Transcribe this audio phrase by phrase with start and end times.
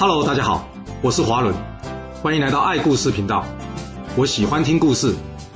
[0.00, 0.68] Hello，大家好，
[1.02, 1.52] 我是华伦，
[2.22, 3.44] 欢迎来到爱故事频道。
[4.14, 5.12] 我喜欢听故事，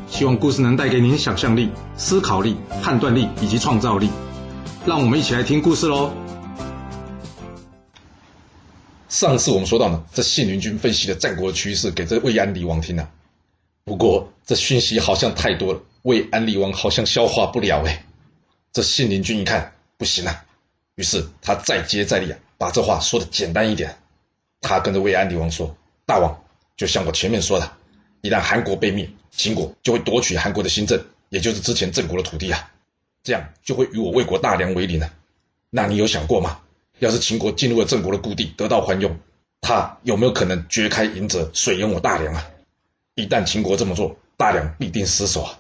[0.09, 4.11] 希望故事能带给您想象力、思考力、判断力以及创造力。
[4.85, 6.13] 让我们一起来听故事喽。
[9.09, 13.09] 上次我们说到呢，这信陵君分析了战国趋势给这魏安离王听啊。
[13.85, 18.05] 不过这讯息好像太多了，魏安离王好像消化不了哎。
[18.73, 20.45] 这信陵君一看不行啊，
[20.97, 23.97] 于是他再接再厉啊，把这话说的简单一点。
[24.63, 25.77] 他跟着魏安离王说
[26.07, 26.43] ：“大王，
[26.77, 27.71] 就像我前面说的，
[28.23, 32.71] 一旦韩国被灭，秦国就会夺取韩国的新郑，也就是之前郑国的土地啊，
[33.25, 35.13] 这样就会与我魏国大梁为邻了。
[35.69, 36.61] 那你有想过吗？
[37.01, 39.19] 要是秦国进入了郑国的故地，得到缓雍，
[39.61, 42.47] 他有没有可能掘开银泽，水淹我大梁啊？
[43.17, 45.59] 一旦秦国这么做，大梁必定失守啊！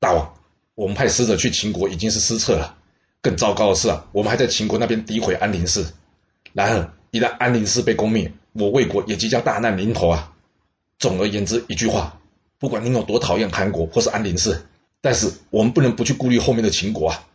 [0.00, 0.34] 大王，
[0.74, 2.76] 我们派使者去秦国已经是失策了，
[3.22, 5.86] 更糟糕的是啊，我们还在秦国那边诋毁安陵氏，
[6.52, 10.34] 然而。”一旦安陵氏被攻灭，我魏国也即将大难临头啊！
[10.98, 12.20] 总而言之，一句话，
[12.58, 14.66] 不管您有多讨厌韩国或是安陵氏，
[15.00, 17.26] 但是我们不能不去顾虑后面的秦国啊！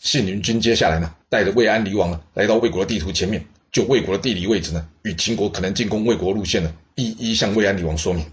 [0.00, 8.24] 信陵君接下来呢，带着魏安离王呢，来到魏国的地图前面，就魏国的地理位置呢，与秦国可能进攻魏国路线呢，一一向魏安离王说明。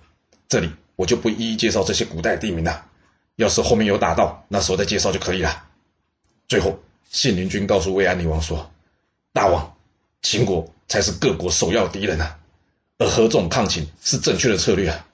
[0.47, 2.85] 这里我就不一一介绍这些古代地名了，
[3.35, 5.65] 要是后面有打到，那时候再介绍就可以了。
[6.47, 6.79] 最后，
[7.09, 8.71] 信陵君告诉魏安离王说
[9.33, 9.75] ：“大王，
[10.21, 12.37] 秦国。”才是各国首要敌人啊，
[12.97, 15.05] 而合纵抗秦是正确的策略啊。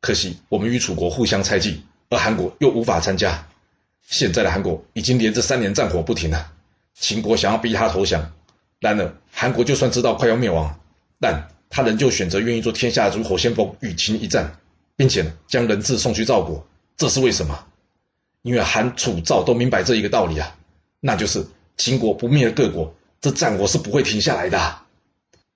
[0.00, 3.46] 可惜我们与楚国互相猜忌，而韩国又无法参加。
[4.06, 6.52] 现在的韩国已经连着三年战火不停了，
[6.94, 8.32] 秦国想要逼他投降，
[8.80, 10.80] 然而韩国就算知道快要灭亡，
[11.20, 14.58] 但他仍旧选择愿意做天下诸侯先锋与秦一战，
[14.96, 16.66] 并且将人质送去赵国。
[16.96, 17.66] 这是为什么？
[18.42, 20.56] 因为韩楚赵都明白这一个道理啊，
[20.98, 24.78] 那就是秦国不灭了各国，这战火是不会停下来的。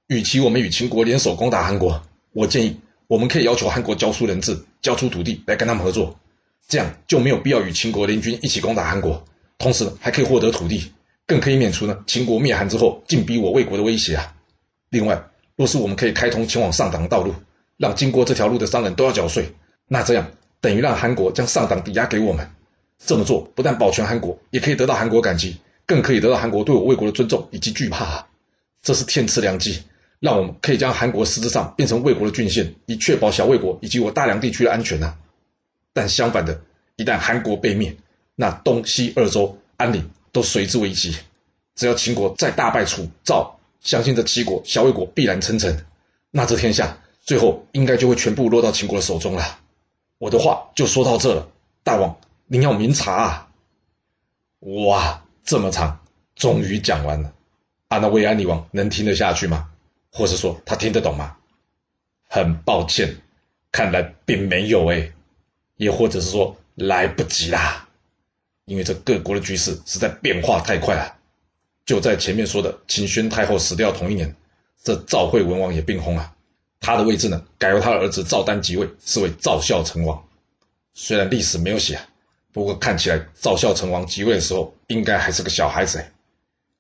[0.07, 2.03] 与其我们与秦国联手攻打韩国，
[2.33, 6.19] 我建议我们可以要求韩国交出人质、交出土地来跟他们合作，
[6.69, 9.25] 这样就没有必要与秦国联军一起攻打韩国，
[9.57, 10.93] 同时还可以获得土地，
[11.27, 14.35] 更可以免除呢秦国灭韩之后进逼我魏国的威胁啊。
[14.91, 15.25] 另外，
[15.57, 17.35] 若是我们可以开通前往上党的道路，
[17.79, 19.55] 让经过这条路的商人都要缴税，
[19.89, 22.51] 那这样等于让韩国将上党抵押给我们。
[22.99, 28.27] 这么做不但保全韩国，也可以得到韩国感激，更可以得到韩国对我魏国的尊重以及惧怕啊。
[28.83, 29.83] 这是天赐良机。
[30.25, 35.19] 让我们可以将韩国实质上变成魏国的郡县，以确保小魏国以及我大梁地区的安全呐、啊。
[35.93, 36.59] 但相反的，
[36.97, 37.95] 一旦韩国被灭，
[38.35, 41.15] 那东西二州安陵都随之危急。
[41.75, 45.85] 只要秦国再大败楚赵，相信这齐国小魏国必然称臣，
[46.31, 49.59] 那这天下最后应该就会全部落到秦国的手中了。
[50.17, 51.47] 我的话就说到这了，
[51.83, 53.49] 大王您要明察啊！
[54.61, 56.01] 哇，这么长，
[56.35, 57.31] 终于讲完了。
[57.89, 59.69] 啊，那魏安离王能听得下去吗？
[60.15, 61.37] 或是说他听得懂吗？
[62.29, 63.17] 很抱歉，
[63.71, 65.13] 看来并没有诶，
[65.77, 67.89] 也或者是说来不及啦，
[68.65, 71.17] 因为这各国的局势实在变化太快了。
[71.85, 74.35] 就在前面说的秦宣太后死掉同一年，
[74.83, 76.33] 这赵惠文王也病薨了，
[76.81, 80.25] 他的位置呢改由他的儿子赵丹即位，是为赵孝成王。
[80.95, 82.01] 虽然历史没有写，
[82.53, 86.11] 不过看起来赵孝成王即位的时候应该还是个小孩子诶。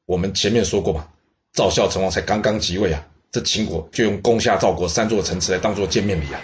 [0.06, 1.08] 我们前面说过嘛，
[1.52, 3.06] 赵孝成王才刚刚即位啊。
[3.34, 6.40] 这秦国就用攻下赵国三座城池来当做见面礼啊，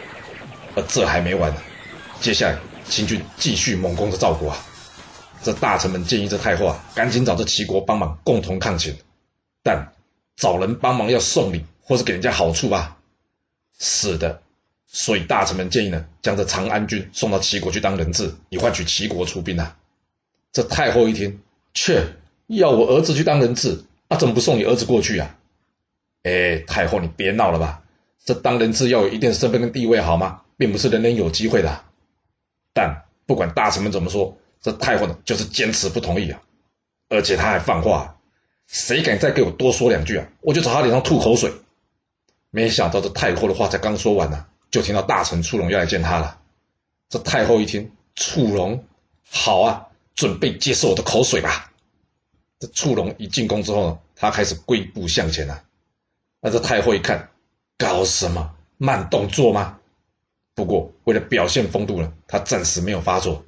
[0.74, 1.62] 而这还没完呢，
[2.20, 2.58] 接下来
[2.88, 4.58] 秦军继续猛攻着赵国啊。
[5.40, 8.96] 这大臣们建议这太后啊，赶紧找这齐国帮忙，共同抗秦。
[9.62, 9.92] 但
[10.36, 12.96] 找人帮忙要送礼或是给人家好处吧？
[13.78, 14.42] 是的，
[14.88, 19.76] 所以大臣们建议呢，将这长安君送到齐国去当人质，以换取齐国出兵啊。
[20.52, 21.40] 这太后一听，
[21.72, 22.04] 切，
[22.48, 25.36] 要我儿子去当人质，那、啊、怎么不送你儿子过去啊？
[26.22, 27.82] 哎，太后，你别闹了吧！
[28.25, 30.42] 这当人质要有一定身份跟地位，好吗？
[30.56, 31.84] 并不是人人有机会的。
[32.75, 36.42] 但不管大臣们怎么说，这太后呢，就是坚持不同意啊！
[37.09, 38.19] 而且他还放话，
[38.66, 41.50] 谁敢再给我多说两句啊，我就朝他脸上吐口水！
[42.50, 46.39] 没想到这太后的话才刚说完呢，就听到大臣触龙要来见他了。
[47.09, 48.84] 这太后一听，触龙，
[49.30, 51.72] 好啊，准备接受我的口水吧！
[52.59, 55.65] 这触龙一进宫之后呢，他开始归步向前了。
[56.41, 57.28] 那这太后一看，
[57.77, 59.78] 搞什么慢动作吗？
[60.54, 63.45] 不过为了表现风度呢，他暂时没有发作。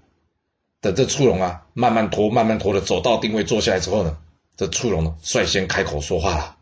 [0.80, 4.18] 等这触龙啊，慢慢拖、慢慢拖的走到定位坐下来之后呢，
[4.56, 6.56] 这触龙呢率先开口说话了。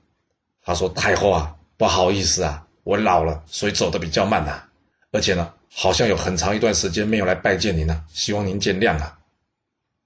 [0.63, 4.69] 他说：“太后啊，不好意思啊，我老了，所以走得比较慢呐、啊。
[5.11, 9.19] 而且呢，好像有很长一段时间没有来拜见您了、啊，希望您见谅啊。”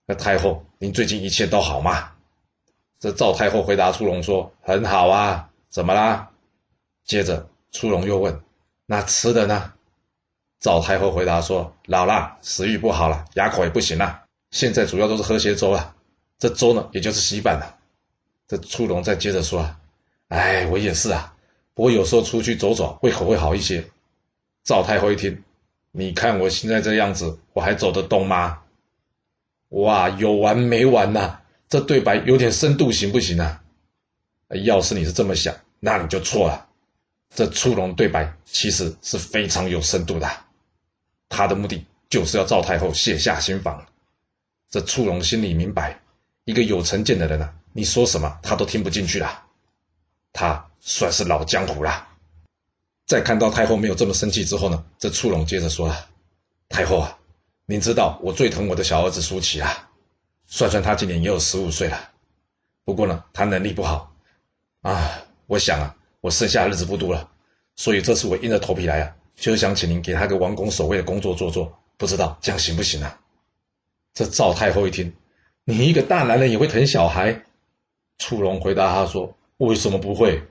[0.07, 2.13] 那太后，您最近一切都好吗？
[3.01, 6.31] 这赵太后回答触龙说：“很好啊。”怎么啦？
[7.05, 8.43] 接着初龙又问
[8.87, 9.73] ：“那吃的呢？”
[10.61, 14.23] 赵太后回答说：“老了，食欲不好了，牙口也不行了。
[14.53, 15.97] 现在主要都是喝些粥啊，
[16.39, 17.77] 这粥呢，也就是稀饭了。”
[18.47, 19.69] 这初龙再接着说
[20.31, 21.35] ：“哎，我也是啊，
[21.75, 23.85] 不过有时候出去走走，胃口会好一些。”
[24.63, 25.43] 赵太后一听，
[25.91, 28.63] 你看我现在这样子，我还走得动吗？
[29.71, 33.61] 哇，有完没完呐、这对白有点深度，行不行啊？
[34.63, 36.67] 要是你是这么想，那你就错了。
[37.35, 40.31] 这初龙对白其实是非常有深度的，
[41.29, 43.85] 他的目的就是要赵太后卸下心防。
[44.71, 46.01] 这初龙心里明白，
[46.47, 49.45] 一个有成见的人啊，你说什么他都听不进去了。
[50.33, 52.09] 他算是老江湖了。
[53.05, 56.09] 在看到太后没有这么生气之后呢，这初龙接着说了
[56.71, 57.19] ：“太后啊，
[57.67, 59.91] 您知道我最疼我的小儿子舒淇啊，
[60.47, 62.11] 算算他今年也有十五岁了。
[62.85, 64.15] 不过呢，他能力不好
[64.81, 65.21] 啊。
[65.47, 67.31] 我想啊，我剩下的日子不多了，
[67.77, 73.21] 所以这次我硬着头皮来啊，就是想请您给他个王宫守卫的工作做做，不知道这样行不行啊？”
[74.15, 75.13] 这赵太后一听，
[75.65, 77.43] 你一个大男人也会疼小孩？
[78.19, 80.43] 初龙回答他说：“为什么不会？”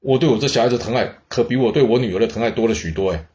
[0.00, 3.26] 我对我这小孩子疼爱，可比我对我女儿的疼爱多了许多哎。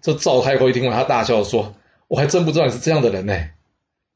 [0.00, 1.74] 这赵太后一听完，她大笑说
[2.06, 3.50] ：“我还真不知道你是这样的人呢。”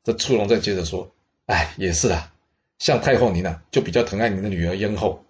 [0.05, 1.11] 这初龙再接着说
[1.47, 2.33] ：“哎，也是啊，
[2.79, 5.25] 像太后您呢，就比较疼爱您的女儿燕后。”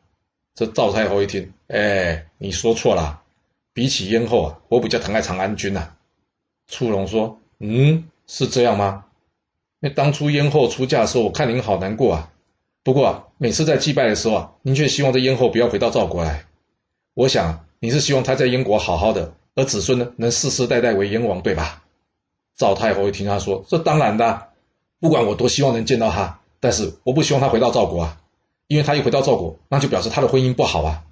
[0.58, 3.22] 这赵太后一听，哎，你说错了，
[3.72, 5.94] 比起燕后啊，我比较疼爱长安君呐。
[6.66, 9.05] 初龙说：“嗯，是这样吗？
[9.78, 12.32] 那当初燕后出嫁的时候，我看您好难过啊。
[12.82, 16.46] 不过啊，每次在祭拜的时候啊，您却希望这燕后不要回到赵国来。”
[17.14, 21.84] 我想你是希望他在燕国好好的，而子孙呢能世世代代为燕王，对吧？
[22.56, 24.49] 赵太后一听他说，这当然的，
[24.99, 28.20] 不管我多希望能见到他，但是我不希望他回到赵国啊，
[28.69, 31.05] 因为他一回到赵国，那就表示他的婚姻不好啊。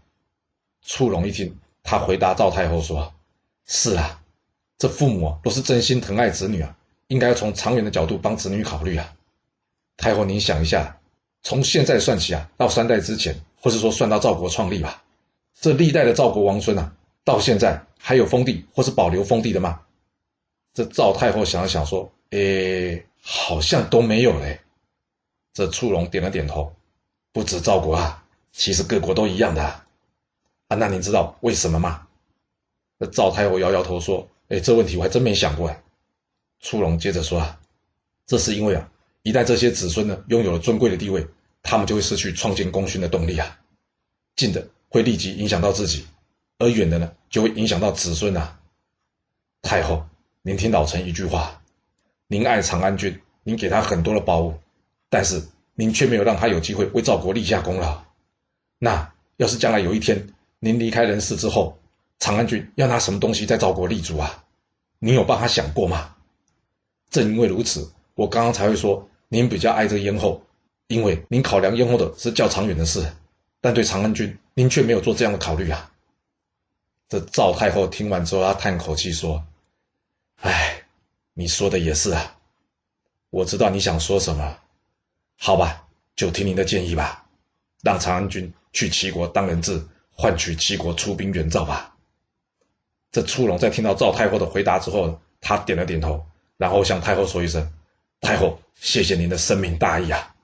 [0.82, 3.12] 初龙一听，他回答赵太后说
[3.66, 4.22] ：“是啊，
[4.78, 6.76] 这父母啊，若是真心疼爱子女啊，
[7.08, 9.14] 应该要从长远的角度帮子女考虑啊。
[9.96, 10.98] 太后您想一下，
[11.42, 15.02] 从现在算起啊，到三代之前，或是说算到赵国创立吧。”
[15.58, 16.94] 这历代的赵国王孙啊，
[17.24, 19.80] 到现在还有封地或是保留封地的吗？
[20.74, 24.60] 这赵太后想了想说：“诶，好像都没有嘞。”
[25.54, 26.70] 这初龙点了点头，
[27.36, 29.86] 不止赵国啊，其实各国都一样的啊。
[30.68, 32.08] 那您知道为什么吗？
[32.96, 35.82] 那赵太后摇摇头说：“诶，这问题我还真没想过哎。”
[36.60, 37.60] 初龙接着说：“啊，
[38.24, 38.90] 这是因为啊，
[39.22, 41.26] 一旦这些子孙呢拥有了尊贵的地位，
[41.62, 43.58] 他们就会失去创建功勋的动力啊，
[44.34, 46.06] 近的。”会立即影响到自己，
[46.56, 48.58] 而远的呢，就会影响到子孙啊。
[49.60, 50.06] 太后，
[50.40, 51.60] 您听老臣一句话，
[52.28, 54.54] 您爱长安君，您给他很多的宝物，
[55.10, 55.42] 但是
[55.76, 58.02] 您却没有让他有机会为赵国立下功劳。
[58.78, 60.26] 那要是将来有一天
[60.58, 61.78] 您离开人世之后，
[62.18, 64.44] 长安君要拿什么东西在赵国立足啊？
[64.98, 66.16] 您有帮他想过吗？
[67.10, 70.42] 正因为如此，我刚刚才会说您比较爱这个燕后，
[70.88, 73.06] 因为您考量燕后的是较长远的事。
[73.60, 75.92] 但对长安君，您却没有做这样的考虑啊！
[77.08, 79.44] 这赵太后听完之后，她叹口气说
[80.40, 80.82] ：“哎，
[81.34, 82.36] 你说的也是啊，
[83.30, 84.58] 我知道你想说什么。
[85.36, 85.86] 好吧，
[86.16, 87.26] 就听您的建议吧，
[87.82, 91.94] 让长安君去齐国当人质，换取齐国出兵援赵吧。”
[93.12, 96.26] 这初龙在听到赵太后的回答之后，他点了点头，
[96.56, 97.72] 然后向太后说一声
[98.20, 100.34] ：“太后，谢谢您的深明大义啊！”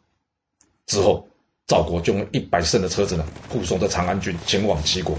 [0.86, 1.26] 之后。
[1.64, 5.16] 赵国就用一百乘的车子呢，护送着长安君前往齐国，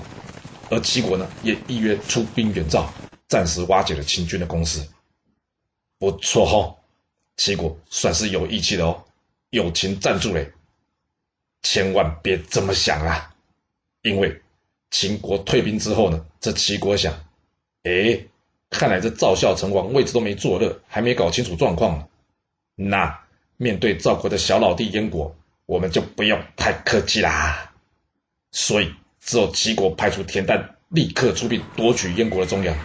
[0.69, 2.93] 而齐国呢也依约出兵援赵，
[3.27, 4.85] 暂时瓦解了秦军的攻势。
[5.97, 6.75] 不错哦，
[7.37, 9.03] 齐国算是有义气的哦，
[9.53, 10.51] 有秦赞助嘞。
[11.61, 13.33] 千万别这么想啊，
[14.01, 14.41] 因为
[14.89, 17.13] 秦国退兵之后呢，这齐国想，
[17.83, 18.19] 哎，
[18.71, 22.07] 看来这赵孝成王位置都没坐热，还没搞清楚状况呢。
[22.75, 23.23] 那
[23.57, 25.35] 面对赵国的小老弟燕国。
[25.65, 27.71] 我们就不用太客气啦，
[28.51, 32.77] 所以只有齐国派出田单，立刻出兵夺取燕国的中央，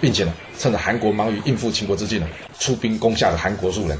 [0.00, 2.28] 并且呢，趁着韩国忙于应付秦国之际呢，
[2.60, 3.98] 出兵攻下了韩国数人，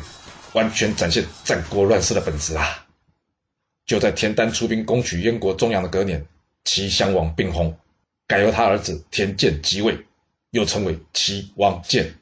[0.53, 2.87] 完全展现战国乱世的本质啊！
[3.87, 6.25] 就在田单出兵攻取燕国中央的隔年，
[6.65, 7.75] 齐襄王病薨，
[8.27, 9.99] 改由他儿子田健即位，
[10.51, 12.15] 又称为齐王建。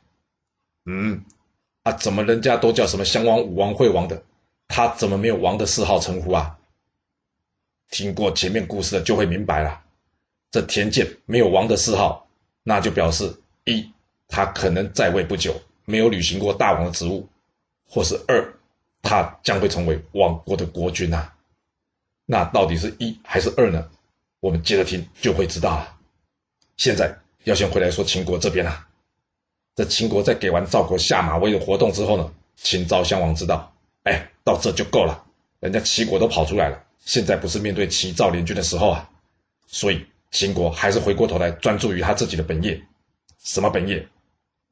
[0.86, 1.24] 嗯，
[1.82, 4.22] 啊，怎么人家都叫什么襄王、武王、惠王的？
[4.68, 6.56] 他怎么没有王的谥号称呼啊？
[7.90, 9.82] 听过前面故事的就会明白了。
[10.52, 12.28] 这田健没有王的谥号，
[12.62, 13.90] 那就表示一，
[14.28, 17.28] 他可能在位不久，没有履行过大王的职务；
[17.90, 18.54] 或是二，
[19.02, 21.34] 他将会成为亡国的国君啊。
[22.24, 23.90] 那到底是一还是二呢？
[24.38, 25.98] 我们接着听就会知道了。
[26.76, 28.86] 现在要先回来说秦国这边啊。
[29.74, 35.24] 这秦国在给完赵国下马威的活动之后呢，秦昭襄王知道，哎，到这就够了，
[35.58, 39.10] 人家齐国都跑出来了，现在不是面对齐赵联军的时候啊，
[39.66, 42.80] 所以秦国还是回过头来专注于他自己的本业，
[43.42, 44.06] 什么本业？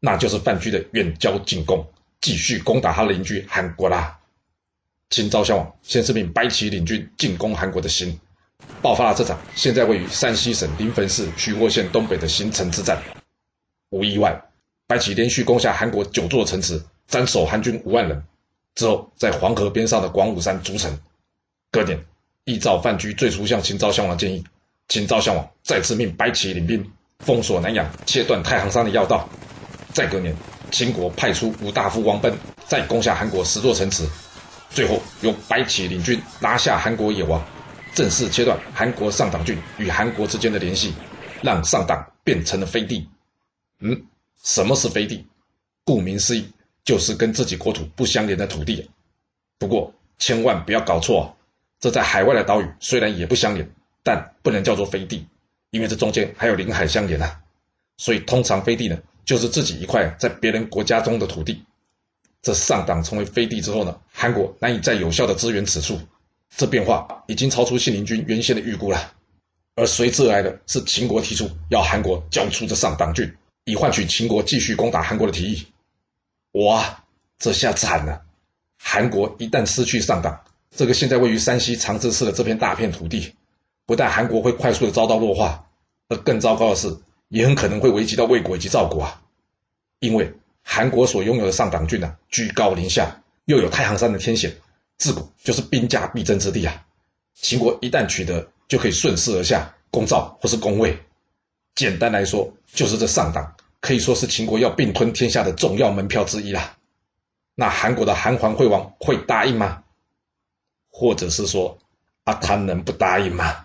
[0.01, 1.85] 那就是范雎的远交近攻，
[2.21, 4.19] 继续攻打他邻居韩国啦。
[5.11, 8.21] 秦昭襄王先是命白起领军进攻韩国的新，
[8.83, 13.03] 爆发了这场现在位于山西省临汾市曲沃县东北的新城之战。
[13.91, 14.43] 无意外，
[14.87, 18.23] 白起连续攻下韩国九座城池，斩首韩军五万人，
[18.75, 20.99] 之后在黄河边上的广武山筑城。
[21.71, 22.05] 隔年，
[22.45, 24.45] 依照范雎最初向秦昭襄王建议，
[24.89, 29.27] 秦昭襄王再次命白起领兵封锁南阳，切断太行山的要道。
[29.95, 30.37] 再隔年，
[30.71, 32.33] 秦国派出武大夫王賁，
[32.67, 34.07] 再攻下韩国十座城池。
[34.71, 37.43] 最后由白起领军拿下韩国野王，
[37.95, 40.93] 正式切断韩国上党郡与韩国之间的联系，
[41.43, 43.09] 让上党变成了飞地。
[43.81, 44.05] 嗯，
[44.43, 45.27] 什么是飞地？
[45.85, 46.47] 顾名思义，
[46.85, 48.91] 就是跟自己国土不相连的土地。
[49.59, 51.27] 不过千万不要搞错啊，
[51.81, 53.71] 这在海外的岛屿虽然也不相连，
[54.03, 55.27] 但不能叫做飞地，
[55.71, 57.41] 因为这中间还有领海相连啊。
[57.97, 58.99] 所以通常飞地呢，
[59.29, 61.63] 就是自己一块在别人国家中的土地。
[62.41, 66.01] 这上党成为飞地之后呢，韩国难以再有效的支援此处，
[66.57, 69.13] 这变化已经超出信陵君原先的预估了。
[69.75, 73.31] 而随之而来的是秦国提出要韩国交出这上党郡，
[73.65, 75.67] 以换取秦国继续攻打韩国的提议。
[76.53, 77.05] 哇，
[77.39, 78.23] 这下惨了！
[78.79, 80.41] 韩国一旦失去上党，
[80.75, 83.35] 这个现在位于山西长治市的这片大片土地，
[83.85, 85.67] 不但韩国会快速的遭到弱化，
[86.09, 86.97] 而更糟糕的是，
[87.29, 89.23] 也很可能会危及到魏国以及赵国啊，
[90.01, 90.35] 因为。
[90.71, 94.55] 韩国所拥有的上党郡啊，居高临下，又有太行山的天险，
[94.99, 96.85] 自古就是兵家必争之地啊。
[97.33, 100.99] 秦国一旦取得，就可以顺势而下，攻赵或是攻魏。
[101.75, 106.77] 简单来说，就是这上党可以说是秦国要并吞天下的重要门票之一啦。
[107.55, 109.85] 那韩国的韩桓惠王会答应吗？
[110.91, 111.79] 或者是说，
[112.25, 113.65] 啊，他能不答应吗？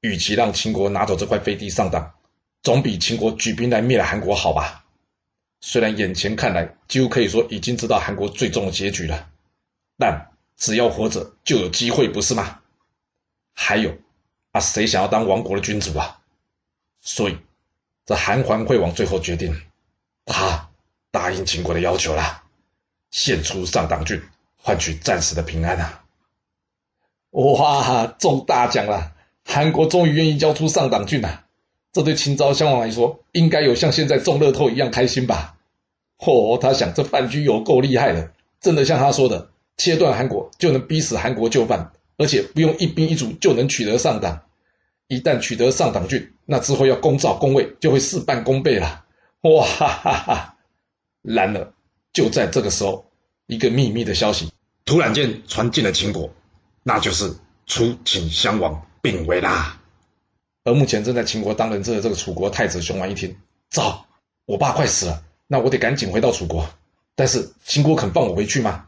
[0.00, 2.14] 与其让秦国拿走这块飞地上党，
[2.62, 4.84] 总比秦国举兵来灭了韩国好吧？
[5.60, 9.28] 虽然眼前看来几乎可以说已经知道韩国最终的结局了，
[9.96, 12.60] 但只要活着就有机会，不是吗？
[13.54, 13.96] 还有
[14.52, 16.20] 啊，谁想要当亡国的君主啊？
[17.00, 17.38] 所以
[18.06, 19.60] 这韩桓惠王最后决定，
[20.26, 20.70] 他
[21.10, 22.42] 答应秦国的要求了，
[23.10, 24.22] 献出上党郡，
[24.56, 26.04] 换取暂时的平安啊！
[27.30, 29.12] 哇，中大奖了！
[29.44, 31.46] 韩国终于愿意交出上党郡了。
[31.98, 35.56] 这对秦昭襄王来说，应该有像现在中乐透一样开心吧？
[36.18, 44.42] 哦，他想这范雎有够厉害的，真的像他说的，切断韩国就能逼死韩国就范，而且不用一兵一卒就能取得上党。
[45.08, 49.04] 一旦取得上党郡，那之后要攻赵攻魏就会事半功倍了。
[49.40, 50.56] 哇哈哈哈！
[51.22, 51.72] 然而
[52.12, 53.06] 就在这个时候，
[53.48, 54.52] 一个秘密的消息
[54.84, 56.30] 突然间传进了秦国，
[56.84, 57.34] 那就是
[57.66, 59.80] 楚顷襄王病危啦。
[60.68, 63.34] 而目前正在秦国当人质的这个楚国太子熊完一听，
[63.70, 64.04] 糟，
[64.44, 66.68] 我爸快死了，那我得赶紧回到楚国。
[67.14, 68.86] 但是秦国肯放我回去吗？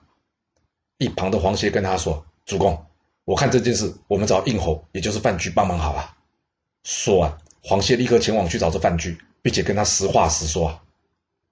[0.98, 2.84] 一旁的黄歇跟他说：“主公，
[3.24, 6.14] 我看这件事，我们找应侯，也就是范雎帮忙好了。”
[6.84, 10.82] 说完，黄歇立刻前往去找这范雎，并且跟他实话实说啊。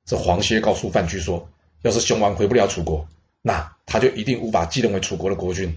[0.04, 1.48] 这黄歇告诉范雎说
[1.80, 3.08] ：“要是熊完回不了楚国，
[3.40, 5.74] 那他就一定无法继任为楚国的国君。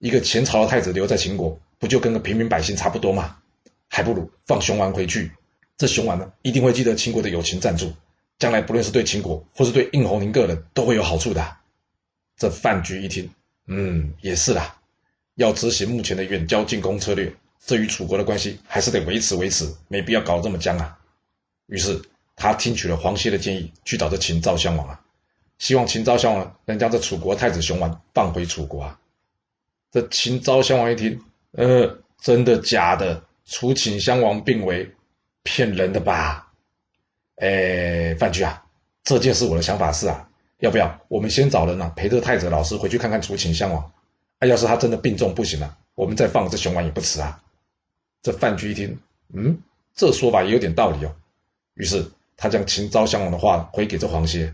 [0.00, 3.38] 一个前朝的太子留在秦国，不就跟个平民百姓差不多吗？”
[3.88, 5.32] 还不如放熊丸回去，
[5.76, 7.92] 这熊丸呢，一定会记得秦国的友情赞助，
[8.38, 11.56] 将来不论是对秦国或是对应侯您个人都会有好处的。
[12.36, 13.30] 这范雎一听，
[13.66, 14.76] 嗯，也是啦，
[15.36, 17.32] 要执行目前的远交近攻策略，
[17.64, 20.98] 这与楚国的关系还是得维持维持，没必要搞这么僵啊。
[21.66, 22.02] 于是
[22.36, 25.00] 他听取了黄歇的建议，去找这秦昭襄王啊，
[25.58, 29.00] 希望秦昭襄王能将这楚国太子熊丸放回楚国啊。
[29.90, 33.24] 这秦昭襄王一听，呃，真的假的？
[33.46, 34.92] 楚顷襄王病危，
[35.42, 36.52] 骗人的吧？
[37.36, 38.64] 哎，范雎啊，
[39.04, 43.92] 这件事我的想法是啊，要不要我们先找人呢、啊，陪着太子老师回去看看楚顷襄王？
[44.38, 47.40] 啊，要是他真的病重不行了、我们再放这熊丸也不迟啊。
[48.22, 48.98] 这范雎一听，
[49.32, 49.58] 嗯，
[49.94, 51.14] 这说法也有点道理哦。
[51.74, 54.52] 于是他将秦昭襄王的话回给这黄歇。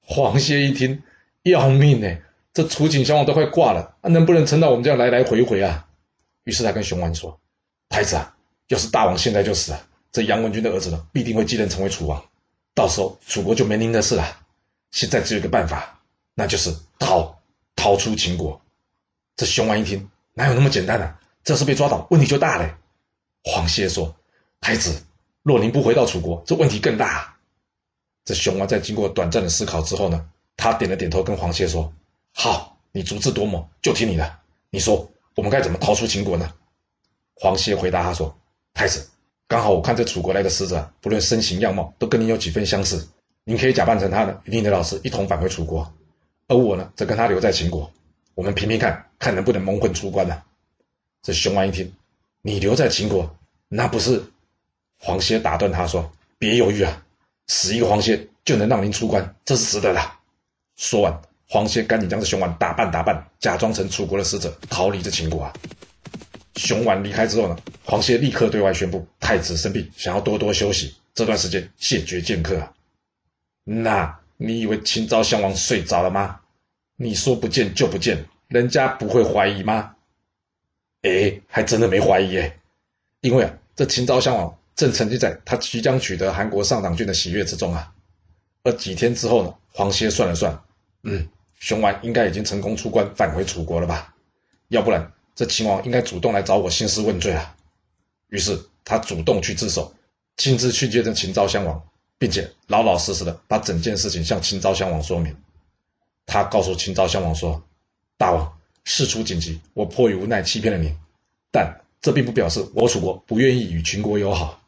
[0.00, 1.02] 黄歇一听，
[1.42, 2.18] 要命呢，
[2.52, 5.86] 这楚顷襄王都快挂了，啊，能不能撑到我们这样来来回回啊？
[6.44, 7.38] 于是他跟熊丸说。
[7.88, 8.36] 太子啊，
[8.68, 12.24] 要是大王现在就死了，这杨文君的儿子呢，必定会继任成为楚王，
[12.74, 14.40] 到时候楚国就没您的事了。
[14.90, 16.00] 现在只有一个办法，
[16.34, 17.38] 那就是逃，
[17.76, 18.60] 逃出秦国。
[19.36, 21.20] 这熊完一听，哪有那么简单呢、啊？
[21.44, 22.78] 这是被抓到，问题就大了。
[23.44, 24.14] 黄歇说
[24.60, 25.02] ：“太子，
[25.42, 27.36] 若您不回到楚国，这问题更大啊。
[28.24, 31.90] 这熊王在经过短暂的思考之后呢，他点了点头，跟黄歇说
[32.34, 34.38] ：“好，你足智多谋，就听你的。
[34.70, 36.52] 你说我们该怎么逃出秦国呢？”
[37.40, 38.36] 黄歇回答他说
[38.74, 39.08] ：“太子，
[39.46, 43.08] 刚好我看这楚国来的使者，不论身形样貌，都跟您有几分相似。
[43.44, 45.92] 您可以假扮成他的，与您的老师一同返回楚国，
[46.48, 47.90] 而我呢，则跟他留在秦国。
[48.34, 50.42] 我们拼拼看，看能不能蒙混出关呢？”
[51.22, 51.92] 这熊王一听，
[52.42, 53.36] 你留在秦国，
[53.68, 54.22] 那不是？
[55.00, 57.04] 黄歇打断他说：“别犹豫啊，
[57.46, 60.00] 死一个黄歇就能让您出关，这是值得的。”
[60.76, 65.52] 说完，黄歇赶紧将这熊王打扮打扮，假装成楚国的使者，逃离这秦国啊。
[66.58, 72.74] 熊完离开之后呢，黄歇立刻对外宣布，太子生病，想要多多休息，这段时间谢绝见客啊。
[73.64, 76.40] 那你以为秦昭襄王睡着了吗？
[76.96, 79.94] 你说不见就不见，人家不会怀疑吗？
[81.02, 82.58] 哎，还真的没怀疑哎，
[83.20, 87.94] 因为啊，这秦昭襄王正沉浸在他即将取得韩国上党郡的喜悦之中啊。
[88.64, 90.60] 而几天之后呢，黄歇算了算，
[91.04, 91.28] 嗯，
[91.60, 94.12] 熊完应该已经成功出关，返回楚国了吧？
[94.68, 95.12] 要不然。
[95.38, 97.54] 这秦王应该主动来找我兴师问罪啊！
[98.26, 99.94] 于是他主动去自首，
[100.36, 101.80] 亲自去见证秦昭襄王，
[102.18, 105.36] 并且老老实实的把整件事情向秦昭襄王说明。
[106.26, 107.62] 他告诉秦昭襄王说
[108.18, 110.92] ：“大王，事出紧急，我迫于无奈欺骗了您，
[111.52, 114.60] 但这并不表示我楚国不愿意与秦国友好。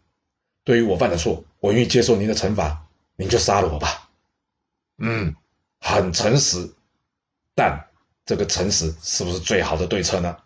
[0.63, 2.87] 对于我犯的错，我愿意接受您的惩罚，
[3.17, 4.09] 您就杀了我吧。”
[5.03, 5.35] 嗯，
[5.81, 6.73] 很诚实，
[7.57, 7.89] 但
[8.25, 10.37] 这个诚实是不是最好的对策呢？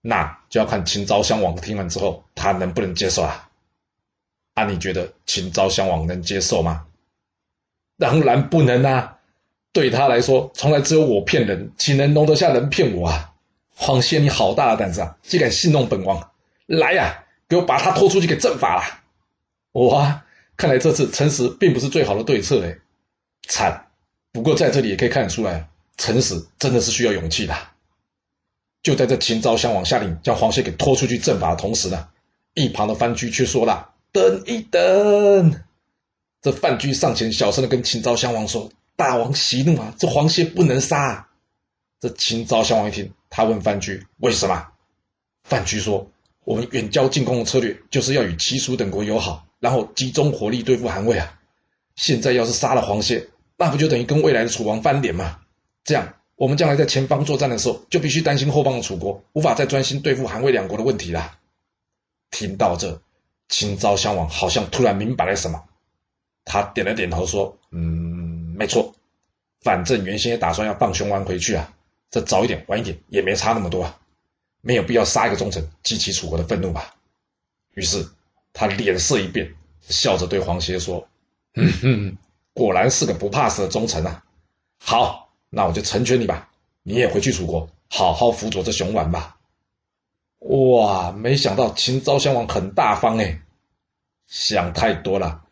[0.00, 3.48] 那就要看秦昭襄王听完之后，他能不能接受啊？
[4.54, 6.86] 啊，你觉得秦昭襄王能接受吗？
[7.98, 9.18] 当然不能啊！
[9.72, 13.34] 对他来说，从来只有我骗人，岂能容得下人骗我啊？
[13.74, 15.16] 黄歇，你好大的胆子啊！
[15.22, 16.30] 竟敢戏弄本王！
[16.66, 19.80] 来呀、给我把他拖出去给正法了！
[19.80, 20.24] 哇，
[20.56, 22.78] 看来这次诚实并不是最好的对策嘞。
[23.48, 23.86] 惨！
[24.32, 27.54] 不过在这里也可以看得出来，诚实真的是需要勇气的。
[28.82, 32.08] 就在这秦昭襄王下令将黄歇给拖出去正法的同时呢，
[32.54, 35.62] 一旁的范雎却说了：“等一等。”
[36.40, 41.28] 这范雎上前小声的跟秦昭襄王说：“大王息怒啊，这黄歇不能杀啊。”
[42.00, 44.68] 这秦昭襄王一听，他问范雎：“为什么？”
[45.42, 46.08] 范雎说
[46.44, 51.38] ：“我们远交近攻的策略就是要与齐楚等国友好，然后集中火力对付韩魏啊。
[51.96, 55.40] 现在要是杀了黄歇，那不就等于跟未来的楚王翻脸吗？
[55.82, 61.36] 这样。”我们将来在前方作战的时候，就必须担心后方的楚国无法再专心对付韩魏两国的问题了。
[62.30, 63.00] 听到这，
[63.48, 65.64] 秦昭襄王好像突然明白了什么，
[66.44, 68.94] 他点了点头说：“嗯，没错，
[69.62, 71.74] 反正原先也打算要放熊安回去啊，
[72.08, 73.98] 这早一点晚一点也没差那么多啊，
[74.60, 76.94] 没有必要杀一个忠臣，激起楚国的愤怒吧。”
[77.74, 78.08] 于是
[78.52, 81.08] 他脸色一变，笑着对黄歇说
[81.58, 82.16] ：“嗯哼，
[82.54, 84.22] 果然是个不怕死的忠臣啊。
[84.78, 86.50] 好。”那我就成全你吧，
[86.82, 89.36] 你也回去楚国，好好辅佐这熊完吧。
[90.40, 93.40] 哇，没想到秦昭襄王很大方哎，
[94.26, 95.42] 想太多了。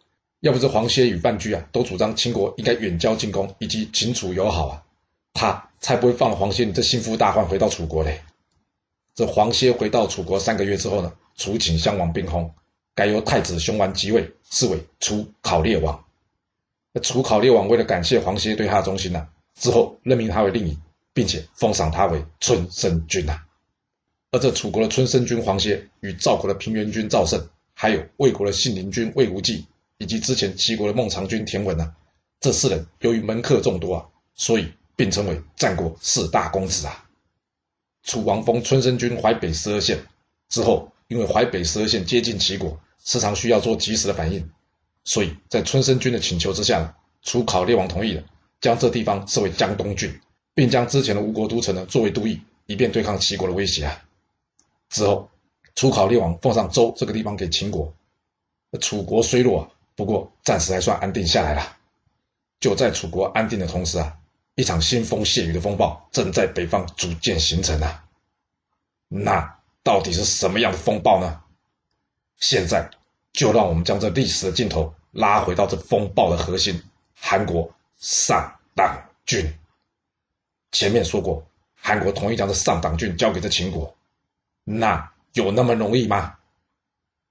[0.40, 4.82] 要不是黄歇与范雎啊，都主张秦国应该远交近攻，以及秦楚友好啊，
[5.32, 8.20] 他才不会放了黄歇你这心腹大患回到楚国嘞。
[9.14, 12.50] 这黄歇回到楚国三个月之后呢，楚顷襄王病薨，
[12.94, 16.04] 改由太子熊完即位，是为楚考烈王。
[16.92, 19.26] 那楚考烈王为了感谢黄歇对他的忠心呢、
[19.59, 20.77] 之后任命他为令尹，
[21.12, 23.45] 并且封赏他为春申君啊。
[24.31, 29.66] 而这楚国的春申君黄歇与赵国的平原君赵胜，还有魏国的信陵君魏无忌，
[29.99, 31.95] 以及之前齐国的孟尝君田文啊，
[32.38, 37.09] 这四人由于门客众多啊，所以并称为战国四大公子啊。
[38.03, 39.99] 楚王封春申君淮北十二县
[40.49, 44.51] 之后，因为淮北十二县接近齐国，时常需要做及时的反应，
[45.05, 48.23] 所以在春申君的请求之下，楚考烈王同意了。
[48.61, 50.21] 将这地方设为江东郡，
[50.55, 54.03] 并将之前的吴国都城呢作为都邑，以便对抗齐国的威胁啊。
[54.88, 55.29] 之后，
[55.75, 57.92] 楚考烈王奉上周这个地方给秦国，
[58.81, 61.77] 楚国虽弱，不过暂时还算安定下来了。
[62.59, 64.16] 就在楚国安定的同时啊，
[64.55, 68.05] 一场腥风血雨的风暴正在北方逐渐形成啊。
[69.09, 71.42] 那到底是什么样的风暴呢？
[72.38, 72.90] 现在
[73.33, 76.83] 就让我们将这历史的镜头拉回到这风暴的核心——
[77.14, 77.71] 韩国。
[77.98, 79.59] 上党郡，
[80.72, 83.96] 前面说过，韩国同意将这上党郡交给这秦国，
[84.64, 86.37] 那有那么容易吗？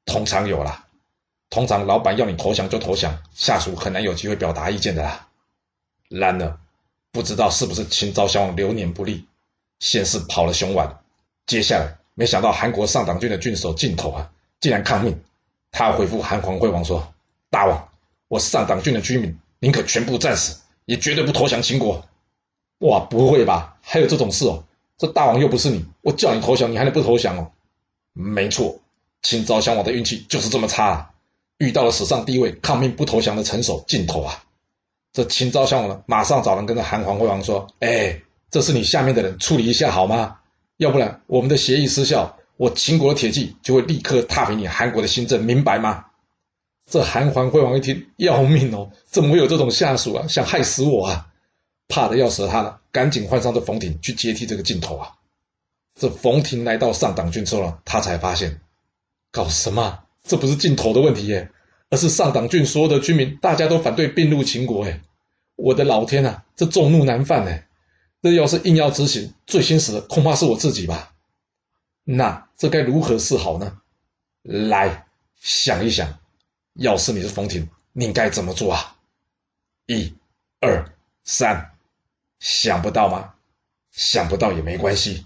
[0.06, 0.88] 通常有啦，
[1.50, 5.28] 通常老板要你投降就投降，下属很难有机会表达意见的啦。
[6.10, 6.60] 然而，
[7.12, 9.28] 不知道是不是秦昭襄王流年不利，
[9.80, 11.00] 先是跑了熊完，
[11.46, 15.24] 接下来没想到韩国上党郡的郡守靳头啊，竟然抗命，
[15.72, 17.14] 他回复韩皇惠王说
[17.50, 17.90] ：“大王，
[18.28, 22.06] 我上党郡的居民宁可全部战死，也绝对不投降秦国。”
[22.86, 23.78] 哇，不会吧？
[23.82, 24.64] 还有这种事哦？
[24.96, 27.52] 这大王又不是你，我叫你投降，你还能不投降哦？
[28.14, 28.78] 没错，
[29.24, 31.10] 秦昭襄王的运气就是这么差啊，
[31.58, 34.44] 遇到了史上第一位抗命不投降的臣首晋投啊！
[35.14, 40.38] 这秦昭襄王呢，马上找人跟着韩皇惠王说：“哎，这是你下面的人处理一下好吗？
[40.78, 46.06] 要不然我们的协议失效，我秦国的铁骑就会立刻踏平你韩国的新政，明白吗？”
[46.90, 48.92] 这韩桓惠王一听，要命哦！
[49.06, 50.28] 怎么会有这种下属啊？
[50.28, 51.28] 想害死我啊！
[51.88, 55.14] 怕的要死他了，赶紧换上这冯亭去接替这个镜头啊。
[55.96, 58.62] 这冯亭来到上党郡之后呢，他才发现，
[59.32, 60.00] 搞什么？
[60.24, 61.50] 这不是镜头的问题耶，
[61.90, 65.02] 而是上党郡所有的居民大家都反对并入秦国哎。
[65.56, 67.68] 我的老天啊，这众怒难犯哎。
[68.22, 71.14] 这要是硬要执行，最先死的恐怕是我自己吧？
[72.04, 73.78] 那这该如何是好呢？
[74.42, 75.06] 来
[75.40, 76.18] 想一想，
[76.76, 78.96] 要是你是冯亭，你该怎么做啊？
[79.88, 80.14] 一、
[80.60, 81.72] 二、三。
[82.40, 83.34] 想不到吗？
[83.92, 85.26] 想不到也没关系，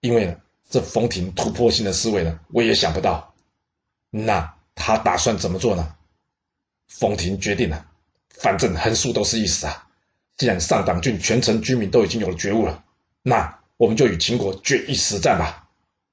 [0.00, 0.36] 因为呢，
[0.68, 3.32] 这冯亭突破性的思维呢，我也想不到。
[4.10, 5.94] 那他打算怎么做呢？
[6.88, 7.86] 冯亭决定了，
[8.30, 9.88] 反正横竖都是一死啊。
[10.36, 12.84] 既然上党郡全城居民都已经有了觉悟了，
[13.22, 15.68] 那我们就与秦国决一死战吧，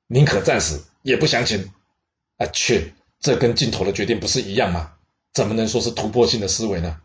[0.06, 1.72] 宁可战死也不降秦。
[2.38, 4.94] 啊，去，这跟镜头的决定不是一样吗？
[5.34, 7.00] 怎么能说是突破性的思维呢？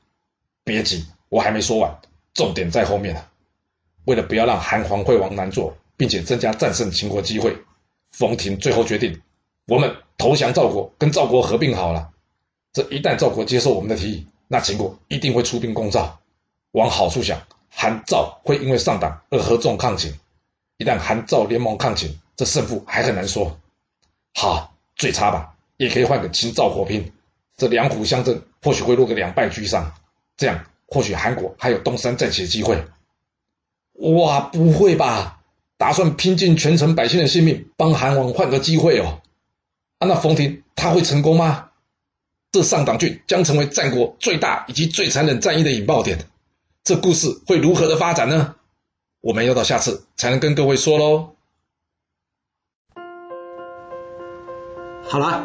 [0.65, 2.01] 别急，我还没说完，
[2.35, 3.25] 重点在后面呢。
[4.05, 7.57] 为了不要让韩皇惠王难做，并且增加战胜秦国机会，
[8.11, 9.21] 冯亭最后决定，
[9.67, 12.11] 我们投降赵国，跟赵国合并好了。
[12.73, 16.21] 这一旦赵国接受我们的提议，那秦国一定会出兵攻赵。
[16.73, 20.15] 往好处想，韩赵会因为上党而合纵抗秦。
[20.79, 23.59] 一旦韩赵联盟抗秦，这胜负还很难说。
[24.35, 25.52] 好，最差吧，
[25.83, 27.13] 也可以换个秦赵火拼，
[27.57, 29.93] 这两虎相争，或许会落个两败俱伤。
[30.37, 32.85] 这样，或许韩国还有东山再起的机会。
[33.95, 35.41] 哇，不会吧？
[35.77, 39.21] 打算拼尽全城百姓的性命，帮韩王换个机会哦？
[39.99, 41.71] 啊，那冯亭他会成功吗？
[42.53, 46.19] 这上党郡将成为战国最大以及最残忍战役的引爆点。
[46.85, 48.55] 这故事会如何的发展呢？
[49.21, 51.35] 我们要到下次才能跟各位说喽。
[55.05, 55.45] 好啦，